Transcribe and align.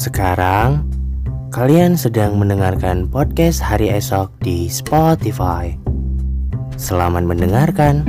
Sekarang, 0.00 0.88
kalian 1.52 1.92
sedang 1.92 2.40
mendengarkan 2.40 3.04
podcast 3.04 3.60
hari 3.60 3.92
esok 3.92 4.32
di 4.40 4.64
Spotify. 4.64 5.76
Selamat 6.80 7.28
mendengarkan. 7.28 8.08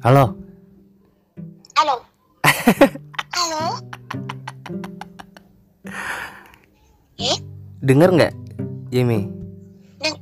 Halo, 0.00 0.37
denger 7.88 8.10
nggak, 8.12 8.32
Jimmy? 8.90 9.24
deng 9.98 10.14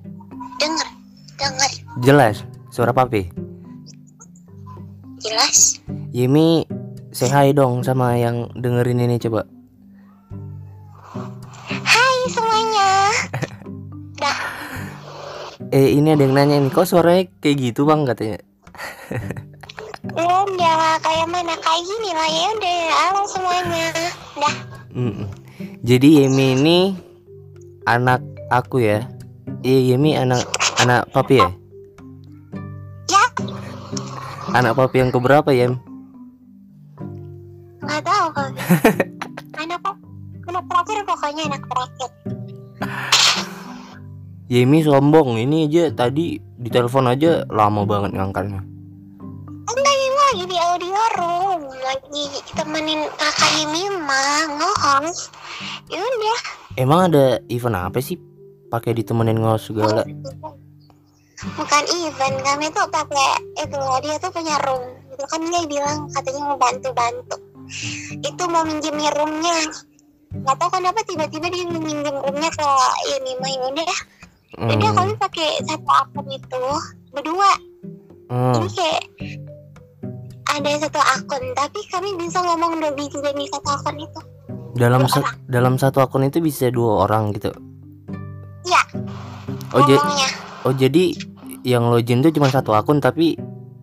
denger, 0.56 0.88
denger, 1.36 1.70
Jelas, 2.00 2.36
suara 2.70 2.92
papi. 2.92 3.28
jelas. 5.18 5.82
Yemi, 6.10 6.62
say 7.10 7.26
hi 7.26 7.50
dong 7.50 7.82
sama 7.82 8.14
yang 8.14 8.48
dengerin 8.54 9.02
ini 9.02 9.18
coba. 9.18 9.42
Hai 11.66 12.18
semuanya. 12.30 12.90
Dah, 14.22 14.38
Eh 15.68 15.92
ini 15.92 16.08
ada 16.08 16.22
yang 16.22 16.32
nanya 16.32 16.56
nih, 16.58 16.70
kok 16.70 16.86
suaranya 16.86 17.26
kayak 17.38 17.58
gitu 17.60 17.84
bang 17.84 18.06
katanya. 18.06 18.38
ya 20.06 20.24
udah 20.46 20.76
kayak 21.02 21.26
mana 21.26 21.54
kayak 21.58 21.82
gini 21.82 22.10
lah 22.12 22.28
ya 22.30 22.46
udah. 22.54 22.80
Halo 22.94 23.20
semuanya. 23.26 23.86
Dah, 24.38 24.56
Mm-mm. 24.94 25.26
Jadi 25.82 26.22
Yemi 26.22 26.46
ini 26.54 26.78
anak 27.86 28.20
aku 28.50 28.82
ya. 28.82 29.06
Iya 29.62 29.94
Yemi 29.94 30.18
anak 30.18 30.42
anak 30.82 31.06
papi 31.14 31.38
ya. 31.38 31.48
ya 33.08 33.24
Anak 34.52 34.74
papi 34.74 35.06
yang 35.06 35.14
keberapa 35.14 35.54
Yem? 35.54 35.78
nggak 37.86 38.02
tahu 38.02 38.26
kali. 38.34 38.54
anak 39.62 39.78
apa? 39.78 39.90
Anak 40.50 40.64
terakhir 40.66 40.98
pokoknya 41.06 41.42
anak 41.46 41.62
terakhir. 41.70 42.10
Yemi 44.50 44.82
sombong 44.82 45.38
ini 45.38 45.70
aja 45.70 45.94
tadi 45.94 46.38
di 46.38 46.68
telepon 46.70 47.06
aja 47.06 47.46
lama 47.46 47.86
banget 47.86 48.18
ngangkatnya. 48.18 48.62
Enggak 49.66 49.94
ini 49.94 50.18
lagi 50.18 50.44
di 50.50 50.56
audio 50.58 51.02
room 51.18 51.62
lagi 51.70 52.24
temenin 52.58 53.06
kakaknya 53.14 53.64
Mima 53.70 54.50
nge-host. 54.58 55.30
Ya 55.90 56.02
udah. 56.02 56.65
Emang 56.76 57.12
ada 57.12 57.40
event 57.48 57.76
apa 57.76 57.98
sih? 58.04 58.20
Pakai 58.68 58.92
ditemenin 58.92 59.40
ngos 59.40 59.72
segala. 59.72 60.04
bukan 61.36 61.84
event 62.00 62.36
kami 62.40 62.66
tuh 62.72 62.88
pakai 62.88 63.28
itu 63.60 63.80
dia 64.04 64.16
tuh 64.20 64.30
punya 64.32 64.56
room. 64.64 64.84
Itu 65.12 65.24
kan 65.28 65.40
dia 65.44 65.64
bilang 65.68 66.08
katanya 66.12 66.42
mau 66.52 66.58
bantu 66.60 66.90
bantu 66.96 67.36
itu 68.22 68.42
mau 68.46 68.62
minjemin 68.62 69.10
roomnya. 69.16 69.58
Nggak 70.36 70.56
tahu 70.58 70.70
kenapa 70.78 71.00
tiba-tiba 71.06 71.46
dia 71.50 71.64
minjem 71.66 72.14
roomnya 72.22 72.50
ke 72.52 72.68
ini 73.18 73.32
udah. 73.72 73.94
Hmm, 74.56 74.80
kami 74.80 75.12
pakai 75.20 75.60
satu 75.68 75.90
akun 75.90 76.26
itu 76.32 76.64
berdua. 77.12 77.52
Hmm. 78.26 78.58
jadi 78.58 78.68
kayak 78.74 79.02
ada 80.50 80.70
satu 80.82 80.98
akun 80.98 81.42
tapi 81.54 81.78
kami 81.94 82.10
bisa 82.18 82.42
ngomong 82.42 82.82
dua 82.82 82.90
biji 82.98 83.22
dari 83.22 83.46
satu 83.46 83.70
akun 83.70 84.02
itu 84.02 84.20
Dalam 84.76 85.08
sa- 85.08 85.24
dalam 85.42 85.74
satu 85.74 85.98
akun 85.98 86.22
itu 86.22 86.38
bisa 86.38 86.68
dua 86.68 87.04
orang 87.04 87.32
gitu. 87.32 87.48
Iya. 88.62 88.82
Oh, 89.72 89.80
ja- 89.82 89.96
ngomongnya 89.96 90.30
oh 90.62 90.72
jadi 90.72 91.04
yang 91.62 91.88
login 91.88 92.20
tuh 92.20 92.30
cuma 92.30 92.46
satu 92.46 92.70
akun 92.70 92.98
tapi 92.98 93.34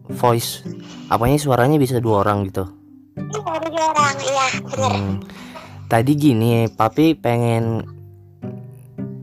voice 0.08 0.64
apanya 1.08 1.36
suaranya 1.36 1.76
bisa 1.76 1.98
dua 1.98 2.22
orang 2.22 2.46
gitu. 2.46 2.68
baru 3.16 3.68
dua 3.68 3.86
orang 3.90 4.16
iya 4.20 4.46
bener 4.60 4.92
Hmm. 4.94 5.16
Tadi 5.86 6.12
gini, 6.14 6.52
papi 6.68 7.14
pengen 7.14 7.86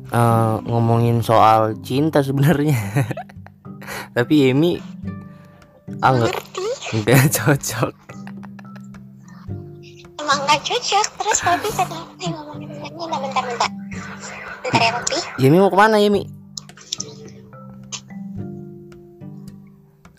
eh, 0.06 0.54
ngomongin 0.62 1.18
soal 1.20 1.74
cinta 1.80 2.20
sebenarnya. 2.20 2.78
Tapi 4.16 4.50
Emi 4.50 4.78
ah 5.98 6.14
nggak 6.14 6.34
cocok. 7.32 7.90
Emang 10.30 10.46
nggak 10.46 10.62
cocok 10.62 11.06
terus 11.18 11.38
papi 11.42 11.68
kenapa 11.74 12.06
ngomongin 12.30 12.70
ini 12.70 12.86
bentar 13.18 13.42
bentar 13.50 13.70
bentar 14.62 14.78
ya 14.78 14.90
papi 14.94 15.18
Yemi 15.42 15.56
mau 15.58 15.72
ke 15.74 15.74
mana 15.74 15.98
Yemi? 15.98 16.22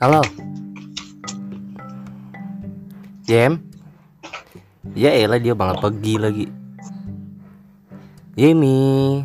Halo. 0.04 0.20
Yem. 3.30 3.62
Ya 4.98 5.16
elah 5.16 5.40
dia 5.40 5.56
banget 5.56 5.80
pergi 5.80 6.14
lagi. 6.20 6.46
Yemi. 8.36 9.22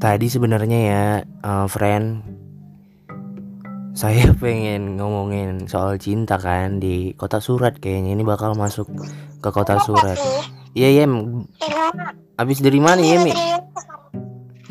Tadi 0.00 0.26
sebenarnya 0.30 0.78
ya, 0.80 1.04
eh, 1.26 1.66
friend, 1.66 2.22
saya 3.94 4.34
pengen 4.42 4.98
ngomongin 4.98 5.70
soal 5.70 5.94
cinta 5.96 6.34
kan 6.36 6.82
di 6.82 7.14
kota 7.14 7.38
surat. 7.38 7.78
Kayaknya 7.78 8.18
ini 8.18 8.22
bakal 8.26 8.58
masuk 8.58 8.90
ke 9.38 9.48
kota 9.54 9.78
surat. 9.86 10.18
Iya 10.74 11.06
ini 11.06 11.46
abis 12.34 12.58
dari 12.58 12.82
mana 12.82 12.98
Yemi? 12.98 13.30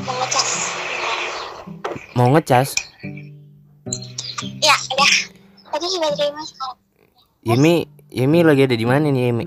mau 0.04 0.12
ngecas. 0.20 0.50
Mau 2.14 2.28
ngecas? 2.36 2.70
ya 4.60 4.76
udah. 4.92 5.12
Tadi 5.72 5.88
baterai 6.04 6.32
mas 6.36 6.48
sekarang. 6.52 6.78
Yemi, 7.48 7.88
Yemi 8.12 8.40
lagi 8.44 8.68
ada 8.68 8.76
di 8.76 8.84
mana 8.86 9.08
nih 9.08 9.32
Yemi? 9.32 9.46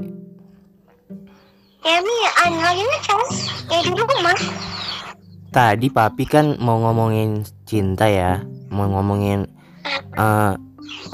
ya 1.87 2.03
mi 2.03 2.15
anu 2.43 2.59
lagi 2.65 2.83
ngecas. 2.83 3.31
Ya 3.69 3.79
di 3.85 3.93
rumah. 3.93 4.39
Tadi 5.53 5.87
papi 5.93 6.25
kan 6.25 6.57
mau 6.61 6.81
ngomongin 6.81 7.45
cinta 7.69 8.09
ya, 8.09 8.41
mau 8.73 8.89
ngomongin 8.89 9.56
eh, 9.95 10.53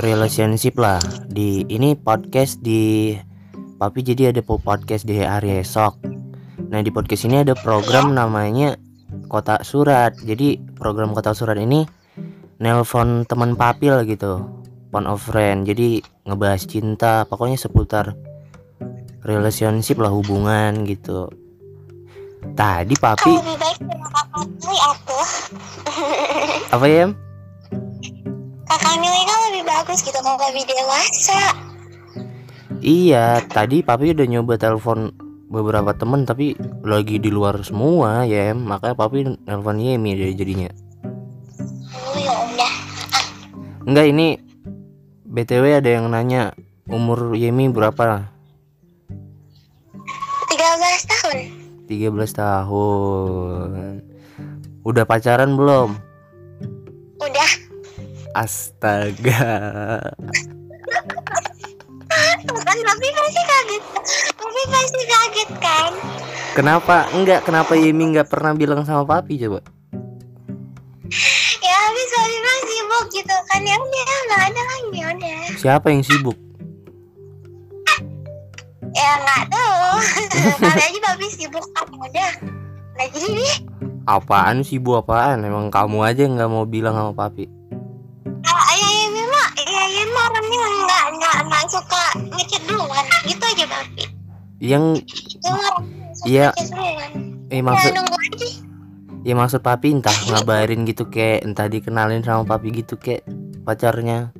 relationship 0.01 0.77
lah 0.81 1.01
di 1.29 1.65
ini 1.69 1.97
podcast 1.97 2.61
di 2.61 3.17
papi 3.77 4.01
jadi 4.05 4.31
ada 4.31 4.41
po- 4.45 4.63
podcast 4.63 5.05
di 5.09 5.19
hari 5.21 5.59
esok. 5.61 5.99
Nah 6.71 6.81
di 6.81 6.91
podcast 6.95 7.27
ini 7.27 7.43
ada 7.43 7.53
program 7.59 8.15
namanya 8.15 8.79
Kota 9.27 9.61
Surat. 9.67 10.15
Jadi 10.23 10.61
program 10.79 11.13
Kota 11.13 11.35
Surat 11.35 11.59
ini 11.59 11.85
nelpon 12.63 13.27
teman 13.27 13.59
papi 13.59 13.91
lah 13.91 14.07
gitu, 14.07 14.47
phone 14.95 15.11
of 15.11 15.21
friend. 15.21 15.67
Jadi 15.67 15.99
ngebahas 16.25 16.63
cinta, 16.65 17.27
pokoknya 17.27 17.59
seputar 17.59 18.15
relationship 19.27 19.99
lah 19.99 20.15
hubungan 20.15 20.87
gitu. 20.87 21.27
Tadi 22.55 22.95
papi 22.99 23.33
lebih 23.39 23.57
baik 23.59 23.79
apa 26.73 26.87
ya? 26.89 27.13
Kakak 28.73 28.97
Mili 29.05 29.21
kan 29.29 29.39
lebih 29.53 29.69
bagus 29.69 30.01
gitu 30.01 30.17
kalau 30.17 30.41
lebih 30.49 30.65
dewasa 30.65 31.41
Iya, 32.81 33.45
tadi 33.47 33.85
papi 33.85 34.17
udah 34.17 34.27
nyoba 34.27 34.57
telepon 34.57 35.13
beberapa 35.53 35.93
temen 35.93 36.25
tapi 36.25 36.57
lagi 36.81 37.21
di 37.21 37.29
luar 37.29 37.61
semua 37.61 38.25
ya, 38.25 38.57
Em. 38.57 38.65
makanya 38.65 38.97
papi 38.97 39.29
nelpon 39.45 39.77
Yemi 39.77 40.17
deh 40.17 40.33
jadinya. 40.33 40.73
oh 41.93 42.17
ya 42.17 42.33
udah 42.33 42.73
Enggak 43.85 44.07
ini 44.09 44.41
BTW 45.29 45.85
ada 45.85 45.91
yang 45.93 46.09
nanya 46.09 46.57
umur 46.89 47.37
Yemi 47.37 47.69
berapa? 47.69 48.25
13 50.49 51.13
tahun 51.13 51.37
13 51.87 52.09
tahun. 52.33 53.69
Udah 54.83 55.05
pacaran 55.05 55.61
belum? 55.61 56.12
Astaga. 58.33 59.45
papi 62.63 63.09
pasti 63.13 63.43
kaget 63.45 63.83
papi 64.37 64.63
pasti 64.69 65.03
kaget 65.09 65.51
kan 65.61 65.93
Kenapa? 66.53 67.09
Enggak, 67.17 67.49
kenapa 67.49 67.73
Yemi 67.73 68.13
nggak 68.13 68.29
pernah 68.29 68.53
bilang 68.53 68.85
sama 68.85 69.09
papi 69.09 69.41
coba? 69.41 69.65
ya 71.61 71.75
habis 71.77 72.09
papi 72.13 72.37
mah 72.41 72.59
sibuk 72.69 73.05
gitu 73.13 73.37
kan 73.49 73.61
ya 73.65 73.77
udah 73.77 74.05
nggak 74.29 74.43
ada 74.49 74.63
lagi 74.65 74.89
ya 74.93 75.07
udah 75.17 75.41
Siapa 75.57 75.87
yang 75.93 76.05
sibuk? 76.05 76.37
ya 78.93 79.13
nggak 79.25 79.43
tahu 79.49 79.89
kali 80.61 80.83
aja 80.85 80.99
papi 81.01 81.27
sibuk 81.33 81.65
ya 81.65 81.83
udah 81.85 82.31
deh 82.97 83.57
Apaan 84.03 84.67
sibuk 84.67 84.99
apaan? 84.99 85.47
Emang 85.47 85.71
kamu 85.71 86.03
aja 86.03 86.27
yang 86.27 86.35
nggak 86.35 86.51
mau 86.51 86.67
bilang 86.67 86.93
sama 86.99 87.13
papi? 87.15 87.47
Yang 94.63 94.97
Iya. 96.23 96.55
seruan. 96.55 97.43
eh 97.51 97.61
maksud 97.61 97.93
ya 99.23 99.35
maksud 99.35 99.61
papi 99.61 99.99
entah 99.99 100.15
ngabarin 100.31 100.87
gitu 100.87 101.05
kayak 101.05 101.43
entah 101.43 101.67
dikenalin 101.67 102.23
sama 102.23 102.47
papi 102.47 102.71
gitu 102.73 102.95
kayak 102.95 103.27
pacarnya 103.67 104.31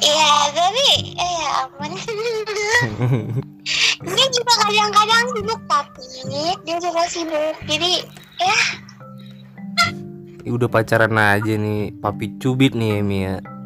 Iya, 0.00 0.32
tapi 0.56 1.12
eh 1.12 1.32
ya 1.36 1.48
ampun. 1.60 1.92
dia 4.08 4.26
juga 4.32 4.52
kadang-kadang 4.64 5.24
sibuk 5.28 5.60
tapi 5.68 6.04
dia 6.64 6.76
juga 6.80 7.02
sibuk. 7.04 7.54
Jadi 7.68 7.92
ya 10.40 10.48
udah 10.48 10.72
pacaran 10.72 11.20
aja 11.20 11.52
nih 11.52 11.92
papi 12.00 12.32
cubit 12.40 12.72
nih 12.72 13.04
Emi 13.04 13.28
ya 13.28 13.44
kan 13.44 13.59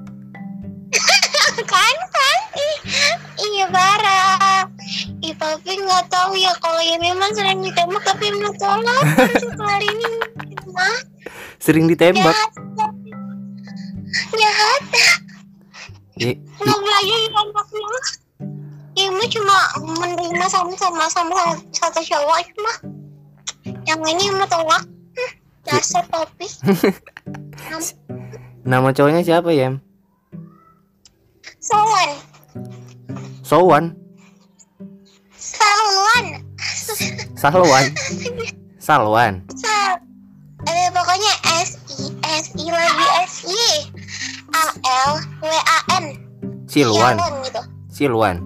tapi 5.38 5.72
nggak 5.80 6.04
tahu 6.10 6.32
ya 6.38 6.52
kalau 6.62 6.80
ya 6.80 6.96
memang 6.98 7.30
sering 7.34 7.60
ditembak 7.62 8.02
tapi 8.04 8.30
nggak 8.30 8.54
tolong 8.58 9.04
kali 9.58 9.86
ini. 9.86 10.08
Mah 10.70 10.98
sering 11.62 11.86
ditembak? 11.86 12.34
Jahat. 14.34 14.82
Jahat. 16.18 16.38
Nggak 16.38 16.80
belajar 16.80 17.18
ditembaknya 17.26 17.98
ya 18.94 19.08
mah? 19.10 19.26
Cuma 19.26 19.58
menerima 19.82 20.46
sama 20.46 20.74
sama 20.78 21.04
sama 21.10 21.58
satu 21.74 22.00
cowok 22.04 22.38
cuma 22.54 22.72
yang 23.88 24.00
ini 24.06 24.30
mah 24.30 24.46
tolak. 24.46 24.84
Dasar 25.64 26.04
topi 26.12 26.44
nama 28.68 28.92
cowoknya 28.92 29.24
siapa 29.24 29.48
ya 29.56 29.80
Sowan. 31.64 32.10
Sowan 33.40 34.03
Salwan. 37.34 37.84
Salwan. 38.78 39.34
Sal 39.52 40.00
eh, 40.64 40.88
pokoknya 40.94 41.32
S 41.60 41.70
I 42.00 42.06
S 42.24 42.46
I 42.56 42.66
lagi 42.70 43.06
S 43.26 43.34
Y 43.46 43.68
A 44.54 44.64
L 45.08 45.12
W 45.42 45.60
A 45.60 45.78
N. 46.00 46.04
Silwan. 46.70 47.16
Shalwan 47.20 47.34
gitu. 47.44 47.60
Silwan. 47.90 48.36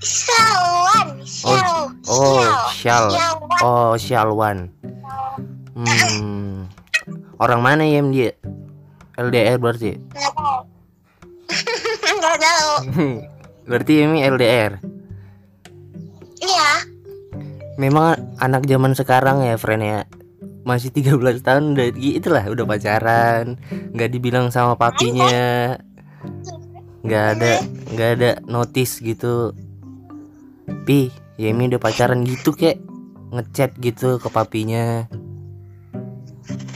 Salwan. 0.00 1.08
Shal 1.30 1.94
oh 2.08 2.42
Syal 2.72 3.06
Shalwan 3.12 3.60
oh 3.60 3.92
Syalwan 3.96 4.58
hmm. 5.76 6.68
Orang 7.40 7.60
mana 7.64 7.88
ya 7.88 8.04
dia 8.04 8.36
LDR 9.16 9.56
berarti? 9.56 9.96
Nggak 12.20 12.36
tahu. 12.36 12.72
Berarti 13.68 13.92
Emi 14.04 14.20
LDR 14.24 14.76
memang 17.80 18.36
anak 18.36 18.68
zaman 18.68 18.92
sekarang 18.92 19.40
ya 19.40 19.56
friend 19.56 19.80
ya. 19.80 20.00
Masih 20.68 20.92
13 20.92 21.40
tahun 21.40 21.72
udah 21.72 21.88
itulah 21.96 22.44
udah 22.44 22.64
pacaran. 22.68 23.56
Nggak 23.96 24.10
dibilang 24.12 24.52
sama 24.52 24.76
papinya. 24.76 25.80
Nggak 27.00 27.24
ada 27.40 27.52
nggak 27.96 28.10
ada 28.20 28.30
notice 28.44 29.00
gitu. 29.00 29.56
Pi 30.84 31.08
Yemi 31.40 31.72
udah 31.72 31.80
pacaran 31.80 32.20
gitu 32.28 32.52
kek. 32.52 32.76
Ngechat 33.32 33.80
gitu 33.80 34.20
ke 34.20 34.28
papinya. 34.28 35.08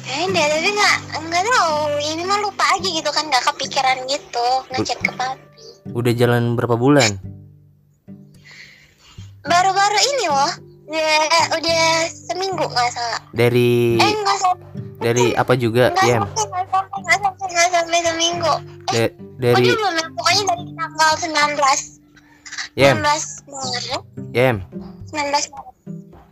Eh 0.08 0.24
dia 0.32 0.46
tapi 0.48 0.70
nggak 0.72 0.96
nggak 1.20 1.42
tahu. 1.44 1.76
Ini 2.00 2.22
mah 2.24 2.40
lupa 2.40 2.64
aja 2.72 2.88
gitu 2.88 3.10
kan 3.12 3.28
nggak 3.28 3.44
kepikiran 3.52 4.08
gitu. 4.08 4.48
Ngechat 4.72 4.98
ke 5.04 5.12
papi. 5.12 5.92
Udah 5.92 6.12
jalan 6.16 6.56
berapa 6.56 6.80
bulan? 6.80 7.20
Baru-baru 9.44 10.00
ini 10.00 10.26
loh 10.32 10.63
udah 10.84 11.16
udah 11.54 11.84
seminggu 12.08 12.64
nggak 12.64 12.90
salah. 12.90 13.20
Dari 13.30 13.96
eh 13.96 14.12
nggak 14.14 14.38
salah. 14.38 14.58
dari 14.96 15.32
apa 15.32 15.52
juga 15.54 15.90
nggak 15.90 16.00
sampai 16.00 16.44
nggak 16.44 16.64
sampai 16.66 16.98
nggak 16.98 17.18
sampai 17.20 17.46
nggak 17.46 17.68
sampai 17.70 18.00
seminggu. 18.02 18.52
Da- 18.86 19.12
Oh, 19.34 19.42
dari 19.42 19.66
dia 19.66 19.74
belum 19.74 19.92
ya? 19.92 20.06
pokoknya 20.14 20.42
dari 20.46 20.62
tanggal 20.72 21.10
19 21.18 21.82
Yem. 22.76 22.96
19 22.96 23.02
Maret. 23.50 24.02
Yem. 24.30 24.56
19 25.10 25.10
Maret. 25.10 25.46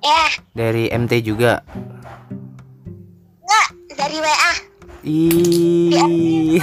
Ya. 0.01 0.23
Dari 0.55 0.85
MT 0.89 1.13
juga. 1.21 1.53
Enggak 3.43 3.69
dari 3.93 4.19
WA 4.19 4.53
Ih. 5.03 6.63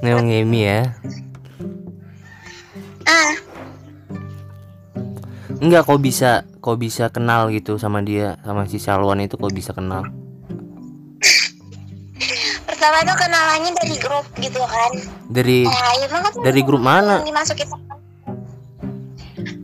Memang 0.00 0.26
Yemi 0.26 0.60
ya. 0.64 0.80
ah 3.04 3.32
Enggak 5.58 5.90
kok 5.90 5.98
bisa 5.98 6.46
kok 6.62 6.78
bisa 6.78 7.10
kenal 7.10 7.50
gitu 7.50 7.82
sama 7.82 7.98
dia 7.98 8.38
sama 8.46 8.70
si 8.70 8.78
Salwan 8.78 9.18
itu 9.26 9.34
kok 9.34 9.50
bisa 9.50 9.74
kenal. 9.74 10.06
pertama 12.68 13.02
tuh 13.02 13.16
kenalannya 13.18 13.74
dari 13.74 13.96
grup 13.98 14.26
gitu 14.38 14.62
kan. 14.62 14.92
Dari 15.34 15.66
nah, 15.66 15.92
ya 15.98 16.06
kan 16.06 16.22
dari 16.46 16.60
grup 16.62 16.78
mana? 16.78 17.26
dimasukin. 17.26 17.66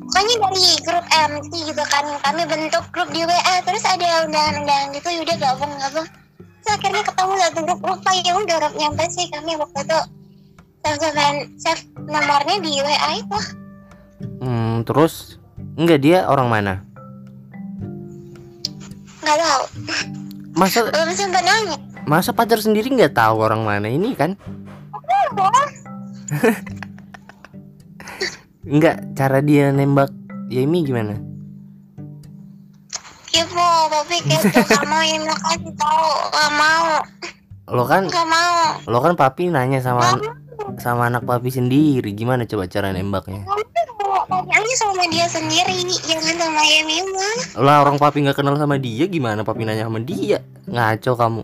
Pokoknya 0.02 0.35
dari 0.50 0.67
grup 0.82 1.06
MT 1.06 1.52
gitu 1.70 1.85
kan. 1.87 2.05
Kami 2.26 2.43
bentuk 2.43 2.85
grup 2.91 3.08
di 3.14 3.23
WA 3.23 3.55
terus 3.62 3.87
ada 3.87 4.26
undangan-undangan 4.26 4.99
gitu 4.99 5.08
yaudah 5.14 5.37
gabung 5.38 5.73
gabung. 5.79 6.06
Terus 6.43 6.70
akhirnya 6.75 7.02
ketemu 7.06 7.32
satu 7.38 7.61
grup. 7.62 7.81
Lupa 7.87 8.11
ya 8.19 8.32
udah 8.35 8.56
grup 8.67 8.75
nyampe 8.82 9.05
sih 9.14 9.31
kami 9.31 9.55
waktu 9.62 9.79
itu. 9.79 10.00
Save 10.82 11.46
save 11.62 11.82
nomornya 12.02 12.56
di 12.58 12.82
WA 12.82 13.11
itu. 13.23 13.38
Hmm, 14.43 14.82
terus 14.82 15.44
enggak 15.75 16.00
dia 16.03 16.19
orang 16.26 16.49
mana? 16.50 16.75
nggak 19.25 19.38
tahu 19.41 19.65
Masa 20.55 20.87
belum 20.87 21.11
sempat 21.17 21.43
nanya 21.43 21.76
masa 22.05 22.37
pacar 22.37 22.61
sendiri 22.61 22.93
nggak 22.93 23.17
tahu 23.17 23.41
orang 23.41 23.65
mana 23.65 23.88
ini 23.88 24.12
kan? 24.12 24.37
Enggak, 28.65 29.00
cara 29.19 29.41
dia 29.41 29.73
nembak 29.73 30.12
Yemi 30.53 30.85
gimana? 30.85 31.17
Ibu, 33.35 33.69
tapi 33.91 34.17
kamu 34.29 34.99
yang 35.11 35.23
mau 35.27 35.38
kasih 35.43 35.73
tahu 35.75 36.09
nggak 36.31 36.50
mau 36.55 36.88
Lo 37.73 37.85
kan 37.88 38.05
nggak 38.06 38.29
mau 38.29 38.56
lo 38.85 38.99
kan 39.00 39.17
papi 39.17 39.49
nanya 39.49 39.81
sama 39.81 40.20
mau. 40.20 40.44
Sama 40.79 41.08
anak 41.08 41.25
papi 41.25 41.51
sendiri 41.53 42.13
gimana 42.13 42.44
coba 42.44 42.69
cara 42.69 42.91
nembaknya? 42.91 43.44
Tanyanya 44.25 44.77
sama 44.81 45.05
dia 45.13 45.29
sendiri, 45.29 45.84
jangan 46.08 46.37
sama 46.41 46.63
Yemi 46.65 47.05
mah. 47.13 47.61
Lah 47.61 47.84
orang 47.84 48.01
papi 48.01 48.25
nggak 48.25 48.41
kenal 48.41 48.56
sama 48.56 48.81
dia 48.81 49.05
gimana 49.05 49.44
papi 49.44 49.69
nanya 49.69 49.84
sama 49.84 50.01
dia? 50.01 50.41
Ngaco 50.65 51.13
kamu. 51.13 51.43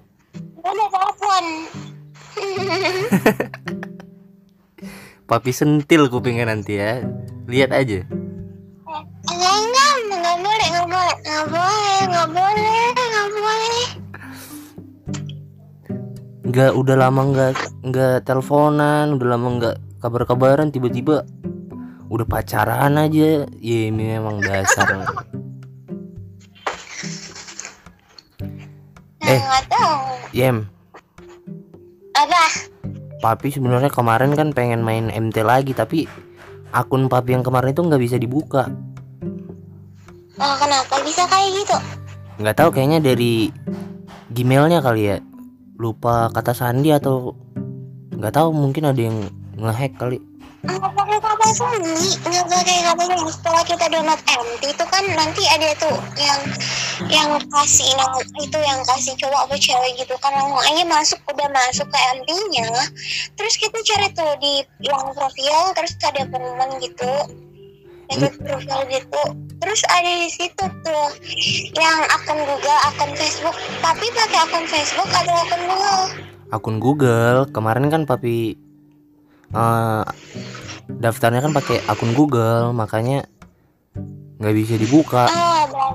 Telepon. 0.64 1.44
Papi 5.30 5.54
sentil 5.54 6.10
kupingnya 6.10 6.50
nanti 6.50 6.74
ya. 6.74 7.06
Lihat 7.46 7.70
aja. 7.70 8.02
Enggak, 9.30 9.56
enggak, 9.62 9.94
enggak 10.10 10.36
boleh, 10.42 10.66
enggak 10.66 10.86
boleh, 10.90 11.16
enggak 11.22 11.46
boleh, 11.46 11.98
enggak 12.02 12.26
boleh, 12.26 12.26
enggak 12.26 12.26
boleh. 12.34 12.99
Nggak 16.50 16.74
udah 16.74 16.96
lama 16.98 17.22
nggak 17.30 17.52
nggak 17.86 18.26
teleponan, 18.26 19.14
udah 19.14 19.28
lama 19.38 19.48
nggak 19.54 19.76
kabar-kabaran 20.02 20.74
tiba-tiba 20.74 21.22
udah 22.10 22.26
pacaran 22.26 22.98
aja. 22.98 23.46
Ya 23.62 23.78
ini 23.86 24.18
memang 24.18 24.42
dasar. 24.42 24.98
Nah, 24.98 25.06
Eh. 29.30 29.38
Yem, 30.34 30.66
Apa? 32.18 32.42
papi 33.22 33.54
sebenarnya 33.54 33.86
kemarin 33.86 34.34
kan 34.34 34.50
pengen 34.50 34.82
main 34.82 35.06
MT 35.06 35.46
lagi 35.46 35.70
tapi 35.70 36.10
akun 36.74 37.06
papi 37.06 37.38
yang 37.38 37.46
kemarin 37.46 37.70
itu 37.70 37.86
nggak 37.86 38.02
bisa 38.02 38.18
dibuka. 38.18 38.66
Oh, 40.34 40.54
kenapa 40.58 40.98
bisa 41.06 41.30
kayak 41.30 41.62
gitu? 41.62 41.78
Nggak 42.42 42.56
tahu 42.58 42.74
kayaknya 42.74 42.98
dari 42.98 43.54
Gmailnya 44.34 44.82
kali 44.82 45.14
ya. 45.14 45.22
Lupa 45.80 46.28
kata 46.28 46.52
sandi 46.52 46.92
atau 46.92 47.32
nggak 48.12 48.36
tahu 48.36 48.52
mungkin 48.52 48.92
ada 48.92 49.00
yang 49.00 49.16
ngehack 49.56 49.96
kali. 49.96 50.20
Enggak 50.60 50.92
pakai 50.92 51.18
kata 51.24 51.48
sandi, 51.56 52.08
enggak 52.20 52.44
pakai 52.52 52.78
kata 52.84 53.02
sandi. 53.08 53.32
Setelah 53.32 53.62
kita 53.64 53.84
download 53.88 54.20
MT 54.20 54.62
itu 54.76 54.84
kan 54.92 55.04
nanti 55.16 55.42
ada 55.48 55.72
tuh 55.80 55.96
yang 56.20 56.40
yang 57.08 57.32
kasih 57.48 57.96
nama 57.96 58.20
itu 58.20 58.58
yang 58.60 58.80
kasih 58.84 59.16
cowok 59.16 59.48
atau 59.48 59.56
cewek 59.56 59.92
gitu 60.04 60.14
kan 60.20 60.36
langsung 60.36 60.60
aja 60.60 60.84
masuk 60.84 61.18
udah 61.32 61.48
masuk 61.48 61.88
ke 61.88 61.98
MT-nya 62.20 62.68
terus 63.40 63.54
kita 63.56 63.78
cari 63.80 64.08
tuh 64.12 64.32
di 64.36 64.60
yang 64.84 65.00
profil 65.16 65.56
terus 65.72 65.96
ada 66.04 66.28
pengumuman 66.28 66.76
gitu 66.84 67.08
yang 68.12 68.28
profil 68.44 68.80
gitu 68.92 69.22
terus 69.60 69.80
ada 69.92 70.10
di 70.10 70.28
situ 70.32 70.64
tuh 70.84 71.08
yang 71.76 72.00
akun 72.08 72.40
Google 72.48 72.80
akun 72.88 73.12
Facebook 73.14 73.56
tapi 73.84 74.06
pakai 74.10 74.40
akun 74.48 74.66
Facebook 74.66 75.08
atau 75.12 75.36
akun 75.36 75.62
Google 75.68 76.04
akun 76.50 76.76
Google 76.80 77.38
kemarin 77.52 77.86
kan 77.92 78.02
papi 78.08 78.56
eh 79.50 80.04
daftarnya 80.98 81.44
kan 81.44 81.52
pakai 81.54 81.84
akun 81.86 82.16
Google 82.16 82.72
makanya 82.72 83.28
nggak 84.40 84.54
bisa 84.56 84.74
dibuka 84.80 85.28
Oh. 85.28 85.94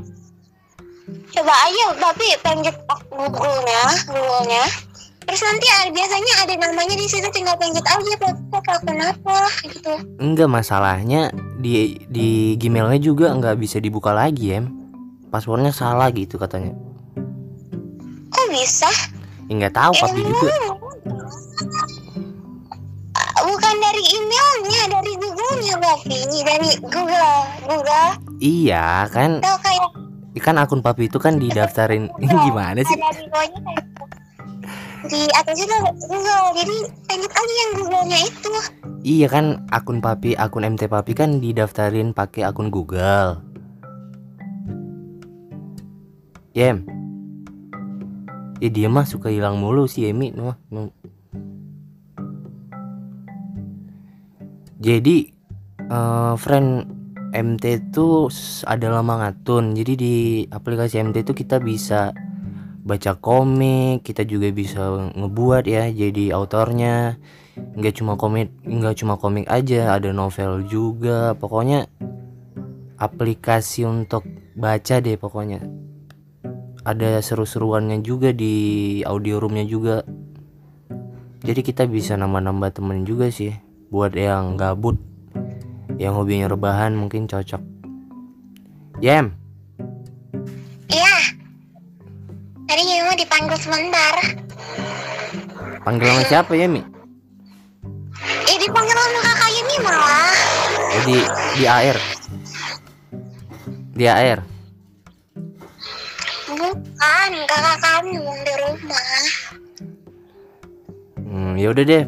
Coba 1.36 1.51
aja 1.51 1.86
tapi 2.00 2.25
pencet 2.39 2.77
Google-nya, 3.12 3.84
Google-nya. 4.07 4.63
Terus 5.25 5.41
nanti 5.41 5.65
biasanya 5.89 6.34
ada 6.46 6.53
namanya 6.62 6.96
di 6.96 7.08
situ 7.10 7.25
tinggal 7.34 7.58
pencet 7.58 7.82
aja 7.82 8.13
apa 8.53 8.60
akun 8.77 9.00
apa 9.01 9.38
gitu. 9.65 9.91
enggak 10.22 10.50
masalahnya 10.50 11.34
di 11.58 11.98
di 12.08 12.53
Gmailnya 12.55 13.01
juga 13.01 13.34
nggak 13.34 13.58
bisa 13.58 13.82
dibuka 13.82 14.13
lagi 14.13 14.53
em. 14.53 14.70
Passwordnya 15.34 15.74
salah 15.74 16.13
gitu 16.13 16.38
katanya. 16.39 16.72
Kok 18.32 18.46
bisa? 18.53 18.88
ya, 19.50 19.53
nggak 19.58 19.74
tahu 19.74 19.91
papi 19.98 20.22
juga. 20.24 20.50
Ah, 23.15 23.44
Bukan 23.44 23.75
dari 23.77 24.03
emailnya, 24.15 24.82
dari 24.89 25.13
Google-nya 25.20 25.75
Bapi, 25.77 26.20
dari 26.44 26.72
Google, 26.82 27.36
Google. 27.67 28.10
iya 28.39 29.05
kan 29.12 29.39
Tuh 29.39 29.58
kayak 29.60 29.89
kan 30.44 30.55
akun 30.60 30.84
papi 30.84 31.08
itu 31.08 31.17
kan 31.20 31.39
didaftarin. 31.39 32.12
Gimana 32.46 32.79
sih? 32.84 32.96
ada 32.96 33.85
di 35.05 35.21
atasnya 35.38 35.65
tuh 35.69 35.81
Google, 36.09 36.45
jadi 36.57 36.75
pencet 37.05 37.31
aja 37.31 37.53
yang 37.53 37.71
Google-nya 37.77 38.19
itu. 38.25 38.51
Iya 39.05 39.27
kan 39.29 39.45
akun 39.69 40.01
papi, 40.01 40.33
akun 40.33 40.65
MT 40.65 40.89
papi 40.89 41.13
kan 41.13 41.38
didaftarin 41.38 42.12
pakai 42.12 42.41
akun 42.45 42.74
Google. 42.74 43.41
Yem. 46.57 46.88
Ya 48.63 48.69
dia 48.71 48.88
mah 48.88 49.05
suka 49.05 49.29
hilang 49.29 49.62
mulu 49.62 49.85
si 49.85 50.07
Emi 50.09 50.31
mah. 50.33 50.57
Jadi 54.79 55.17
eh, 55.85 56.33
friend 56.39 56.69
MT 57.35 57.63
itu 57.91 58.31
adalah 58.63 59.03
mangatun. 59.03 59.75
Jadi 59.75 59.93
di 59.93 60.15
aplikasi 60.47 61.03
MT 61.03 61.27
itu 61.27 61.33
kita 61.35 61.59
bisa 61.59 62.15
baca 62.86 63.18
komik, 63.18 64.06
kita 64.06 64.22
juga 64.30 64.54
bisa 64.54 65.10
ngebuat 65.18 65.65
ya 65.65 65.89
jadi 65.89 66.38
autornya. 66.38 67.18
Nggak 67.58 67.94
cuma 67.98 68.13
komik 68.13 68.54
nggak 68.62 68.96
cuma 69.01 69.18
komik 69.18 69.50
aja 69.50 69.98
ada 69.98 70.13
novel 70.13 70.70
juga. 70.70 71.34
Pokoknya 71.34 71.89
aplikasi 73.01 73.89
untuk 73.89 74.22
baca 74.54 75.01
deh 75.01 75.18
pokoknya. 75.18 75.65
Ada 76.86 77.25
seru-seruannya 77.25 78.06
juga 78.06 78.30
di 78.30 79.01
audio 79.01 79.42
roomnya 79.42 79.65
juga. 79.65 80.06
Jadi 81.42 81.62
kita 81.65 81.89
bisa 81.89 82.13
nambah-nambah 82.13 82.70
temen 82.77 83.01
juga 83.01 83.34
sih 83.34 83.54
buat 83.89 84.13
yang 84.13 84.58
gabut 84.58 84.98
yang 85.98 86.13
hobinya 86.13 86.46
rebahan 86.46 86.94
mungkin 86.94 87.25
cocok. 87.25 87.62
Yem! 89.01 89.34
Iya. 89.34 89.44
Dipanggil 93.25 93.58
sebentar. 93.58 94.15
panggil 95.82 96.05
sama 96.13 96.24
siapa 96.29 96.53
Yemi 96.53 96.82
Eh 98.46 98.58
dipanggil 98.62 98.94
sama 98.94 99.20
kakak 99.25 99.50
ini 99.50 99.75
malah. 99.82 100.34
oh, 100.94 101.01
di 101.10 101.17
di 101.58 101.63
AR 101.65 101.98
di 103.98 104.05
AR 104.05 104.39
Bukan, 106.55 107.32
kakak 107.51 107.77
kamu 107.84 108.32
di 108.48 108.53
rumah. 108.63 109.12
Hmm, 111.20 111.53
ya 111.60 111.67
udah 111.75 111.84
deh. 111.84 112.03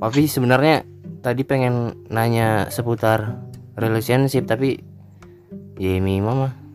Papi 0.00 0.24
sebenarnya 0.24 0.88
tadi 1.20 1.44
pengen 1.44 2.00
nanya 2.08 2.72
seputar 2.72 3.36
relationship 3.76 4.48
tapi 4.48 4.80
Yemi 5.76 6.24
mama 6.24 6.48
Apa? 6.48 6.65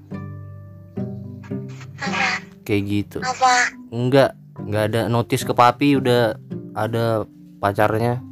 Kayak 2.71 2.83
gitu. 2.87 3.19
Apa? 3.19 3.75
Enggak, 3.91 4.31
enggak 4.55 4.83
ada 4.87 5.01
notice 5.11 5.43
ke 5.43 5.51
papi 5.51 5.99
udah 5.99 6.39
ada 6.71 7.27
pacarnya. 7.59 8.23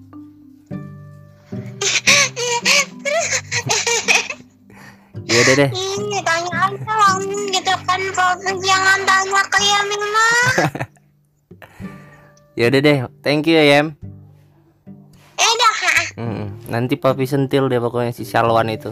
ya 5.27 5.37
udah 5.43 5.55
deh. 5.59 5.69
Ini 5.75 6.19
tanya 6.23 6.53
aja 6.71 6.93
lang 6.95 7.19
gitu 7.51 7.73
kan 7.83 8.01
Papi 8.15 8.51
jangan 8.63 8.99
tanya 9.03 9.41
ke 9.51 9.59
Yamin 9.59 10.01
mah. 10.07 10.47
Ya 12.59 12.67
udah 12.67 12.81
deh. 12.83 12.97
Thank 13.23 13.47
you 13.47 13.55
ya 13.55 13.63
Yem. 13.79 13.95
Eh 15.39 15.53
dah, 15.55 15.75
Hmm, 16.19 16.51
nanti 16.67 16.99
papi 16.99 17.23
sentil 17.23 17.71
deh 17.71 17.79
pokoknya 17.79 18.11
si 18.11 18.27
Shalwan 18.27 18.67
itu. 18.67 18.91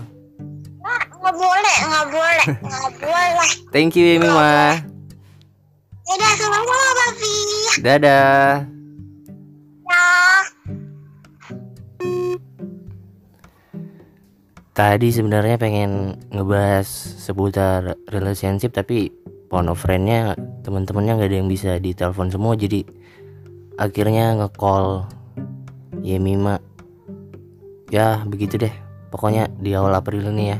nggak 0.79 1.03
nggak 1.19 1.35
boleh, 1.35 1.77
nggak 1.83 2.07
boleh, 2.07 2.45
nggak 2.63 2.91
boleh. 3.03 3.49
Thank 3.75 3.99
you 3.99 4.07
Yemi 4.07 4.31
mah. 4.31 4.96
Eh 6.07 6.15
dah, 6.15 6.33
sama-sama 6.39 6.87
Papi. 6.95 7.35
Dadah. 7.83 8.63
Ya. 9.83 10.05
Tadi 14.71 15.07
sebenarnya 15.11 15.59
pengen 15.59 16.15
ngebahas 16.31 16.87
seputar 17.19 17.99
relationship 18.07 18.71
tapi 18.71 19.11
phone 19.51 19.67
of 19.67 19.83
friend-nya 19.83 20.39
teman-temannya 20.63 21.19
nggak 21.19 21.27
ada 21.27 21.37
yang 21.43 21.51
bisa 21.51 21.75
ditelepon 21.75 22.31
semua 22.31 22.55
jadi 22.55 22.87
akhirnya 23.75 24.39
nge-call 24.39 25.11
Yemima. 26.07 26.63
Ya 27.91 28.23
begitu 28.23 28.55
deh. 28.55 28.71
Pokoknya 29.11 29.51
di 29.59 29.75
awal 29.75 29.91
April 29.91 30.23
ini 30.31 30.55
ya. 30.55 30.59